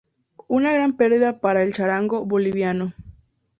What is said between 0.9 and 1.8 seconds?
perdida para el